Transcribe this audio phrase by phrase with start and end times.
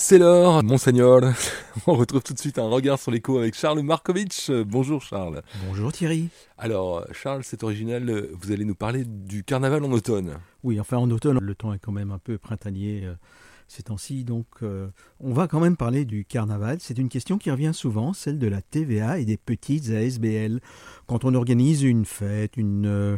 [0.00, 1.20] C'est l'heure, monseigneur.
[1.88, 4.48] On retrouve tout de suite un regard sur l'écho avec Charles Markovitch.
[4.48, 5.42] Bonjour Charles.
[5.66, 6.28] Bonjour Thierry.
[6.56, 10.38] Alors Charles, c'est original, vous allez nous parler du carnaval en automne.
[10.62, 13.14] Oui, enfin en automne, le temps est quand même un peu printanier euh,
[13.66, 14.86] ces temps-ci, donc euh,
[15.18, 16.78] on va quand même parler du carnaval.
[16.78, 20.60] C'est une question qui revient souvent, celle de la TVA et des petites ASBL.
[21.08, 23.16] Quand on organise une fête, une, euh,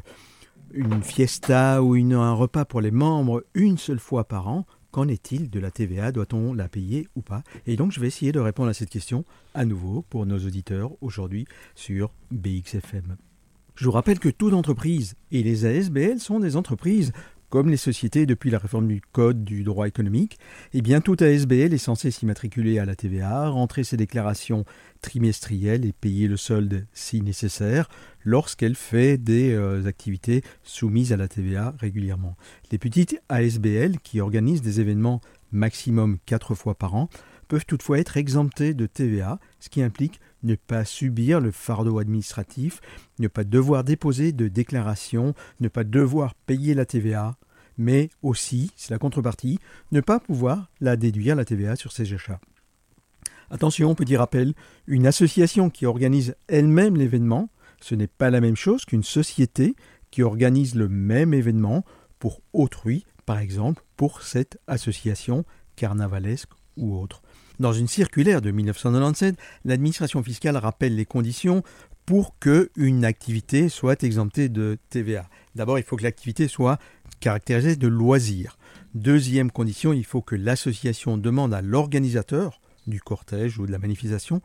[0.73, 5.07] une fiesta ou une, un repas pour les membres une seule fois par an, Qu'en
[5.07, 7.43] est-il de la TVA Doit-on la payer ou pas?
[7.67, 9.25] Et donc je vais essayer de répondre à cette question
[9.55, 13.17] à nouveau pour nos auditeurs aujourd'hui sur BXFM.
[13.77, 17.13] Je vous rappelle que toute entreprise et les ASBL sont des entreprises
[17.51, 20.39] comme les sociétés depuis la réforme du Code du droit économique,
[20.73, 24.65] eh bien toute ASBL est censée s'immatriculer à la TVA, rentrer ses déclarations
[25.03, 27.89] trimestrielles et payer le solde si nécessaire
[28.25, 32.37] lorsqu'elle fait des euh, activités soumises à la TVA régulièrement.
[32.71, 35.21] Les petites ASBL qui organisent des événements
[35.53, 37.09] maximum quatre fois par an
[37.49, 42.81] peuvent toutefois être exemptées de TVA, ce qui implique ne pas subir le fardeau administratif,
[43.19, 47.37] ne pas devoir déposer de déclaration, ne pas devoir payer la TVA,
[47.79, 49.59] mais aussi, c'est la contrepartie,
[49.93, 52.41] ne pas pouvoir la déduire la TVA sur ses achats.
[53.51, 54.55] Attention, petit rappel,
[54.87, 59.75] une association qui organise elle-même l'événement, ce n'est pas la même chose qu'une société
[60.11, 61.85] qui organise le même événement
[62.19, 65.45] pour autrui, par exemple pour cette association
[65.77, 66.51] carnavalesque
[67.59, 71.63] Dans une circulaire de 1997, l'administration fiscale rappelle les conditions
[72.07, 75.29] pour qu'une activité soit exemptée de TVA.
[75.55, 76.79] D'abord, il faut que l'activité soit
[77.21, 78.57] caractérisée de loisir.
[78.95, 84.43] Deuxième condition, il faut que l'association demande à l'organisateur du cortège ou de la manifestation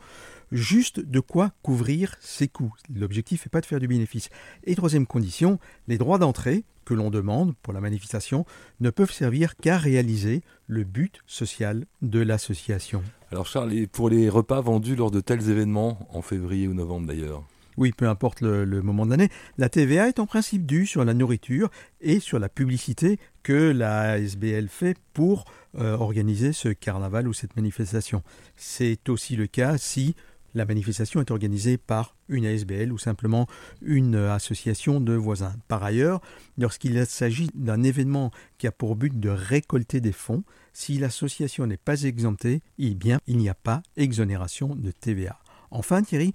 [0.52, 2.73] juste de quoi couvrir ses coûts.
[2.94, 4.30] L'objectif n'est pas de faire du bénéfice.
[4.64, 8.45] Et troisième condition, les droits d'entrée que l'on demande pour la manifestation
[8.80, 13.03] ne peuvent servir qu'à réaliser le but social de l'association.
[13.31, 17.44] Alors Charles, pour les repas vendus lors de tels événements, en février ou novembre d'ailleurs
[17.78, 21.13] oui, peu importe le, moment de l'année, la TVA est en principe due sur la
[21.13, 21.69] nourriture
[22.02, 25.46] et sur la publicité que la SBL fait pour
[25.78, 28.24] euh, organiser ce carnaval ou cette manifestation.
[28.56, 30.16] C'est aussi le cas si
[30.56, 33.46] la manifestation est organisée par une ASBL ou simplement
[33.81, 35.53] une association de voisins.
[35.68, 36.22] Par ailleurs,
[36.57, 41.78] lorsqu'il s'agit d'un événement qui a pour but de récolter des fonds, si l'association n'est
[41.78, 42.97] pas exemptée, eh
[43.28, 45.38] il n'y a pas exonération de TVA.
[45.72, 46.34] Enfin, Thierry,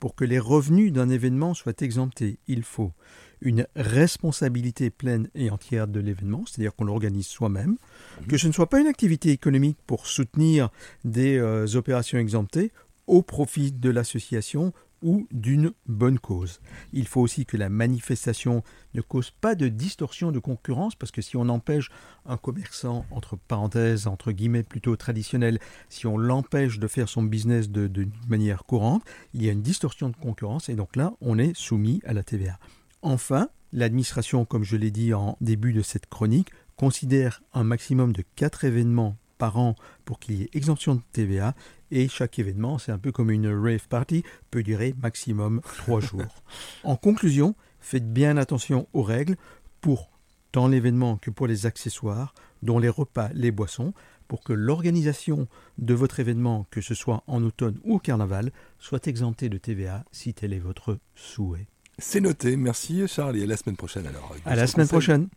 [0.00, 2.92] pour que les revenus d'un événement soient exemptés, il faut
[3.40, 8.26] une responsabilité pleine et entière de l'événement, c'est-à-dire qu'on l'organise soi-même, mmh.
[8.26, 10.70] que ce ne soit pas une activité économique pour soutenir
[11.04, 12.72] des euh, opérations exemptées
[13.06, 16.60] au profit de l'association ou d'une bonne cause.
[16.92, 18.62] Il faut aussi que la manifestation
[18.94, 21.90] ne cause pas de distorsion de concurrence, parce que si on empêche
[22.26, 25.58] un commerçant, entre parenthèses, entre guillemets plutôt traditionnel,
[25.88, 29.02] si on l'empêche de faire son business de, manière courante,
[29.34, 32.22] il y a une distorsion de concurrence, et donc là, on est soumis à la
[32.22, 32.58] TVA.
[33.02, 38.24] Enfin, l'administration, comme je l'ai dit en début de cette chronique, considère un maximum de
[38.36, 39.74] 4 événements par an
[40.04, 41.54] pour qu'il y ait exemption de TVA
[41.92, 46.42] et chaque événement, c'est un peu comme une rave party, peut durer maximum trois jours.
[46.82, 49.36] En conclusion, faites bien attention aux règles
[49.80, 50.10] pour
[50.50, 53.92] tant l'événement que pour les accessoires, dont les repas, les boissons,
[54.26, 55.46] pour que l'organisation
[55.78, 60.04] de votre événement, que ce soit en automne ou au carnaval, soit exemptée de TVA
[60.12, 61.66] si tel est votre souhait.
[61.98, 64.34] C'est noté, merci Charles et à la semaine prochaine alors.
[64.46, 65.28] À la semaine prochaine.